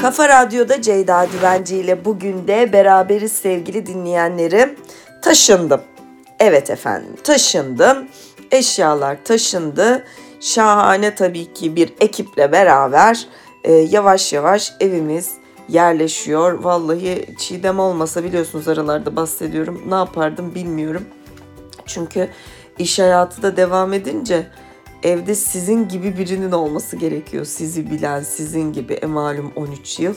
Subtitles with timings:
[0.00, 4.76] Kafa Radyo'da Ceyda Düvenci ile bugün de beraberiz sevgili dinleyenlerim.
[5.22, 5.80] Taşındım.
[6.40, 8.08] Evet efendim taşındım.
[8.50, 10.04] Eşyalar taşındı.
[10.40, 13.26] Şahane tabii ki bir ekiple beraber
[13.64, 15.32] e, yavaş yavaş evimiz
[15.68, 16.52] yerleşiyor.
[16.52, 19.82] Vallahi Çiğdem olmasa biliyorsunuz aralarda bahsediyorum.
[19.88, 21.04] Ne yapardım bilmiyorum.
[21.86, 22.28] Çünkü
[22.78, 24.46] iş hayatı da devam edince
[25.02, 27.44] evde sizin gibi birinin olması gerekiyor.
[27.44, 30.14] Sizi bilen, sizin gibi e malum 13 yıl.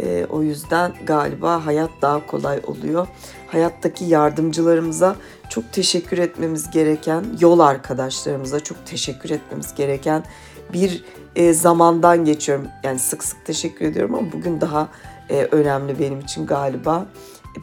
[0.00, 3.06] E, o yüzden galiba hayat daha kolay oluyor.
[3.46, 5.16] Hayattaki yardımcılarımıza
[5.48, 10.24] çok teşekkür etmemiz gereken, yol arkadaşlarımıza çok teşekkür etmemiz gereken
[10.72, 11.04] bir
[11.36, 12.66] e, zamandan geçiyorum.
[12.82, 14.88] Yani sık sık teşekkür ediyorum ama bugün daha
[15.30, 17.06] e, önemli benim için galiba.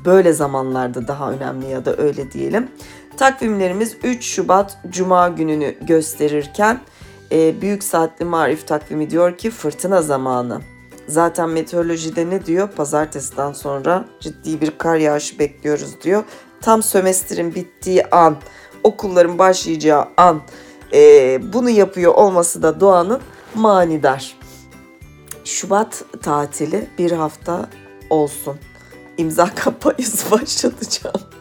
[0.06, 2.67] Böyle zamanlarda daha önemli ya da öyle diyelim.
[3.17, 6.80] Takvimlerimiz 3 Şubat Cuma gününü gösterirken
[7.31, 10.62] e, Büyük Saatli Marif takvimi diyor ki fırtına zamanı.
[11.08, 12.70] Zaten meteorolojide ne diyor?
[12.72, 16.23] Pazartesiden sonra ciddi bir kar yağışı bekliyoruz diyor.
[16.61, 18.38] Tam sömestrin bittiği an,
[18.83, 20.42] okulların başlayacağı an
[20.94, 23.22] e, bunu yapıyor olması da doğanın
[23.55, 24.38] manidar.
[25.45, 27.70] Şubat tatili bir hafta
[28.09, 28.58] olsun.
[29.17, 31.33] İmza kampanyası başlatacağım.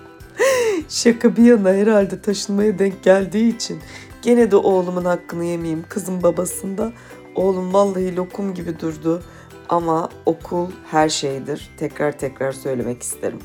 [0.89, 3.81] Şaka bir yana herhalde taşınmaya denk geldiği için
[4.23, 5.85] gene de oğlumun hakkını yemeyeyim.
[5.89, 6.93] Kızım babasında
[7.35, 9.23] oğlum vallahi lokum gibi durdu.
[9.69, 11.71] Ama okul her şeydir.
[11.77, 13.39] Tekrar tekrar söylemek isterim.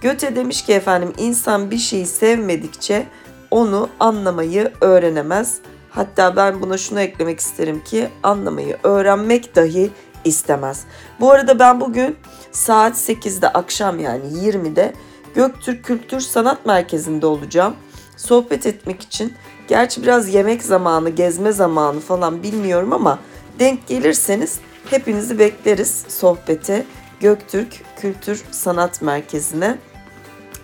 [0.00, 3.06] Göte demiş ki efendim insan bir şeyi sevmedikçe
[3.50, 5.58] onu anlamayı öğrenemez.
[5.90, 9.90] Hatta ben buna şunu eklemek isterim ki anlamayı öğrenmek dahi
[10.24, 10.84] istemez.
[11.20, 12.16] Bu arada ben bugün
[12.52, 14.92] saat 8'de akşam yani 20'de
[15.36, 17.76] Göktürk Kültür Sanat Merkezi'nde olacağım.
[18.16, 19.32] Sohbet etmek için.
[19.68, 23.18] Gerçi biraz yemek zamanı, gezme zamanı falan bilmiyorum ama
[23.58, 24.58] denk gelirseniz
[24.90, 26.84] hepinizi bekleriz sohbete.
[27.20, 29.78] Göktürk Kültür Sanat Merkezi'ne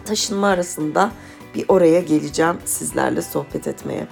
[0.04, 1.10] taşınma arasında
[1.54, 4.06] bir oraya geleceğim sizlerle sohbet etmeye.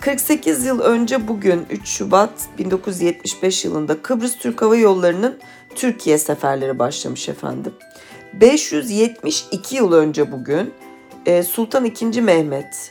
[0.00, 5.38] 48 yıl önce bugün 3 Şubat 1975 yılında Kıbrıs Türk Hava Yolları'nın
[5.74, 7.72] Türkiye seferleri başlamış efendim.
[8.32, 10.74] 572 yıl önce bugün
[11.26, 12.20] e, Sultan II.
[12.20, 12.90] Mehmet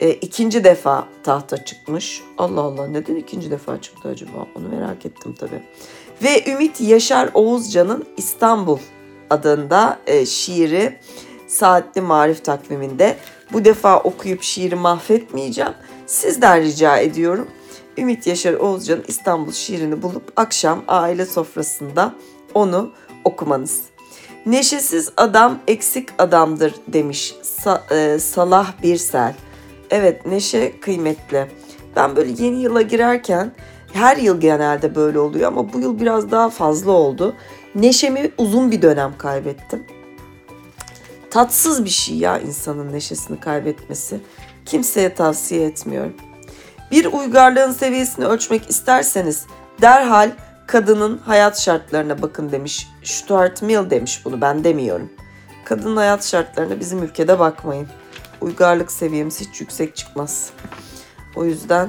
[0.00, 2.22] e, ikinci defa tahta çıkmış.
[2.38, 4.46] Allah Allah neden ikinci defa çıktı acaba?
[4.54, 5.62] Onu merak ettim tabii.
[6.22, 8.78] Ve Ümit Yaşar Oğuzcan'ın İstanbul
[9.30, 10.98] adında e, şiiri
[11.46, 13.16] Saatli Marif takviminde.
[13.52, 15.72] Bu defa okuyup şiiri mahvetmeyeceğim.
[16.06, 17.48] Sizden rica ediyorum.
[17.98, 22.14] Ümit Yaşar Oğuzcan'ın İstanbul şiirini bulup akşam aile sofrasında
[22.54, 22.92] onu
[23.24, 23.82] okumanız.
[24.46, 29.34] Neşesiz adam eksik adamdır demiş Sa- e, Salah Birsel.
[29.90, 31.50] Evet neşe kıymetli.
[31.96, 33.52] Ben böyle yeni yıla girerken
[33.92, 37.36] her yıl genelde böyle oluyor ama bu yıl biraz daha fazla oldu.
[37.74, 39.86] Neşemi uzun bir dönem kaybettim.
[41.30, 44.20] Tatsız bir şey ya insanın neşesini kaybetmesi.
[44.66, 46.14] Kimseye tavsiye etmiyorum.
[46.90, 49.46] Bir uygarlığın seviyesini ölçmek isterseniz
[49.82, 50.30] derhal
[50.68, 52.88] kadının hayat şartlarına bakın demiş.
[53.02, 55.10] Stuart Mill demiş bunu ben demiyorum.
[55.64, 57.88] Kadının hayat şartlarına bizim ülkede bakmayın.
[58.40, 60.50] Uygarlık seviyemiz hiç yüksek çıkmaz.
[61.36, 61.88] O yüzden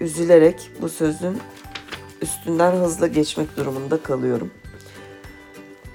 [0.00, 1.40] üzülerek bu sözün
[2.22, 4.50] üstünden hızla geçmek durumunda kalıyorum.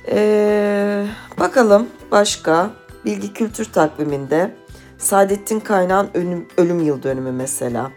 [0.07, 1.07] Ee,
[1.39, 2.69] bakalım başka
[3.05, 4.55] bilgi kültür takviminde
[4.97, 7.91] Saadettin Kaynağ'ın ölüm, ölüm yıl dönümü mesela.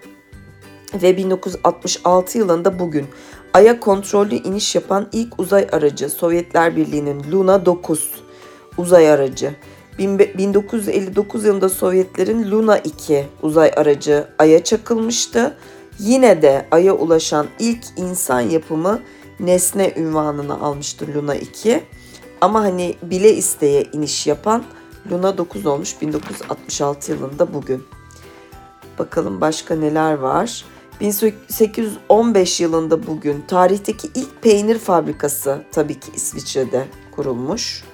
[0.95, 3.07] Ve 1966 yılında bugün
[3.55, 8.11] Ay'a kontrollü iniş yapan ilk uzay aracı Sovyetler Birliği'nin Luna 9
[8.79, 9.55] uzay aracı.
[9.99, 15.57] 1959 yılında Sovyetlerin Luna 2 uzay aracı Ay'a çakılmıştı.
[15.99, 19.01] Yine de Ay'a ulaşan ilk insan yapımı
[19.41, 21.85] nesne ünvanını almıştı Luna 2.
[22.41, 24.65] Ama hani bile isteye iniş yapan
[25.11, 27.85] Luna 9 olmuş 1966 yılında bugün.
[28.99, 30.65] Bakalım başka neler var.
[31.03, 37.85] 1815 yılında bugün tarihteki ilk peynir fabrikası tabii ki İsviçre'de kurulmuş.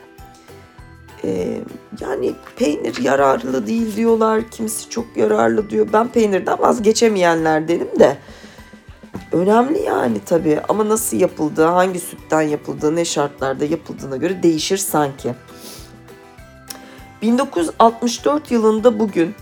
[1.25, 1.61] Ee,
[2.01, 4.51] yani peynir yararlı değil diyorlar.
[4.51, 5.89] Kimisi çok yararlı diyor.
[5.93, 8.17] Ben peynirden vazgeçemeyenlerdenim de.
[9.33, 15.35] Önemli yani tabii ama nasıl yapıldığı, hangi sütten yapıldığı, ne şartlarda yapıldığına göre değişir sanki.
[17.23, 19.35] 1964 yılında bugün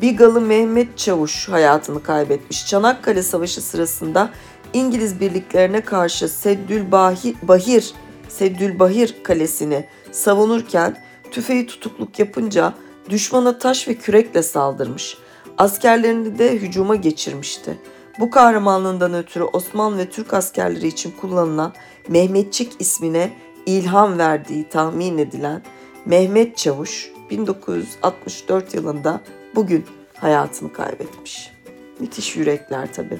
[0.00, 2.66] Bigalı Mehmet Çavuş hayatını kaybetmiş.
[2.66, 4.30] Çanakkale Savaşı sırasında
[4.72, 7.94] İngiliz birliklerine karşı Seddül Bahir, Bahir,
[8.28, 10.96] Seddül Bahir kalesini savunurken
[11.30, 12.74] tüfeği tutukluk yapınca
[13.10, 15.18] düşmana taş ve kürekle saldırmış.
[15.58, 17.78] Askerlerini de hücuma geçirmişti.
[18.20, 21.72] Bu kahramanlığından ötürü Osmanlı ve Türk askerleri için kullanılan
[22.08, 23.32] Mehmetçik ismine
[23.66, 25.62] ilham verdiği tahmin edilen
[26.06, 29.20] Mehmet Çavuş 1964 yılında
[29.54, 29.86] bugün
[30.16, 31.52] hayatını kaybetmiş.
[32.00, 33.18] Müthiş yürekler tabii.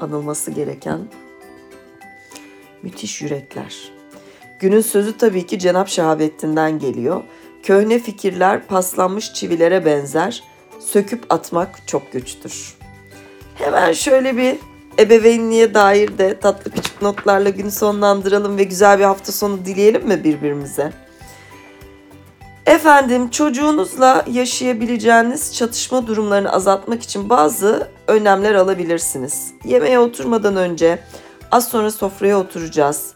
[0.00, 1.00] Anılması gereken
[2.82, 3.92] müthiş yürekler.
[4.60, 7.22] Günün sözü tabii ki Cenap Şahabettin'den geliyor.
[7.62, 10.44] Köhne fikirler paslanmış çivilere benzer.
[10.80, 12.74] Söküp atmak çok güçtür.
[13.54, 14.56] Hemen şöyle bir
[14.98, 20.24] ebeveynliğe dair de tatlı küçük notlarla günü sonlandıralım ve güzel bir hafta sonu dileyelim mi
[20.24, 20.92] birbirimize?
[22.70, 29.52] Efendim çocuğunuzla yaşayabileceğiniz çatışma durumlarını azaltmak için bazı önlemler alabilirsiniz.
[29.64, 30.98] Yemeğe oturmadan önce
[31.50, 33.12] az sonra sofraya oturacağız.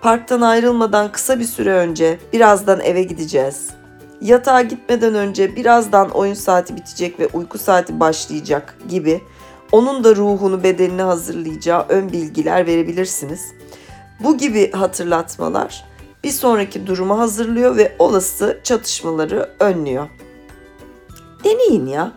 [0.00, 3.70] Parktan ayrılmadan kısa bir süre önce birazdan eve gideceğiz.
[4.20, 9.20] Yatağa gitmeden önce birazdan oyun saati bitecek ve uyku saati başlayacak gibi
[9.72, 13.40] onun da ruhunu bedenini hazırlayacağı ön bilgiler verebilirsiniz.
[14.20, 15.84] Bu gibi hatırlatmalar
[16.24, 20.08] bir sonraki durumu hazırlıyor ve olası çatışmaları önlüyor.
[21.44, 22.12] Deneyin ya.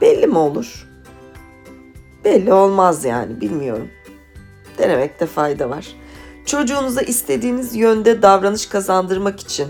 [0.00, 0.88] Belli mi olur?
[2.24, 3.88] Belli olmaz yani bilmiyorum.
[4.78, 5.86] Denemekte fayda var.
[6.46, 9.68] Çocuğunuza istediğiniz yönde davranış kazandırmak için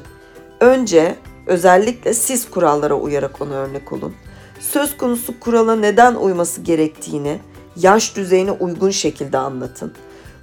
[0.60, 1.16] önce
[1.46, 4.14] özellikle siz kurallara uyarak ona örnek olun.
[4.60, 7.38] Söz konusu kurala neden uyması gerektiğini
[7.76, 9.94] yaş düzeyine uygun şekilde anlatın.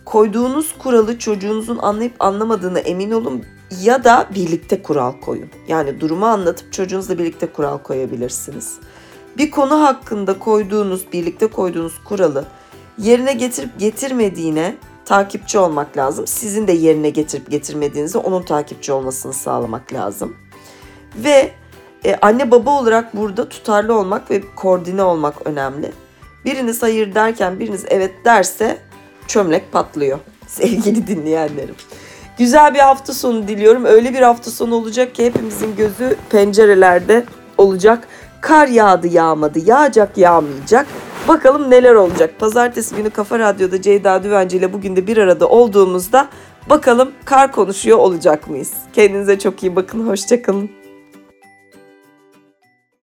[0.06, 3.46] Koyduğunuz kuralı çocuğunuzun anlayıp anlamadığını emin olun
[3.82, 5.50] ya da birlikte kural koyun.
[5.68, 8.80] Yani durumu anlatıp çocuğunuzla birlikte kural koyabilirsiniz.
[9.38, 12.46] Bir konu hakkında koyduğunuz, birlikte koyduğunuz kuralı
[12.98, 14.76] yerine getirip getirmediğine
[15.06, 16.28] takipçi olmak lazım.
[16.28, 20.36] Sizin de yerine getirip getirmediğinizi onun takipçi olmasını sağlamak lazım.
[21.16, 21.52] Ve
[22.06, 25.92] e, anne baba olarak burada tutarlı olmak ve koordine olmak önemli.
[26.46, 28.78] Biriniz hayır derken biriniz evet derse
[29.32, 31.76] çömlek patlıyor sevgili dinleyenlerim.
[32.38, 33.86] Güzel bir hafta sonu diliyorum.
[33.86, 37.26] Öyle bir hafta sonu olacak ki hepimizin gözü pencerelerde
[37.58, 38.08] olacak.
[38.42, 40.88] Kar yağdı yağmadı, yağacak yağmayacak.
[41.28, 42.40] Bakalım neler olacak.
[42.40, 46.28] Pazartesi günü Kafa Radyo'da Ceyda Düvenci ile bugün de bir arada olduğumuzda
[46.70, 48.74] bakalım kar konuşuyor olacak mıyız?
[48.94, 50.08] Kendinize çok iyi bakın.
[50.08, 50.81] Hoşçakalın.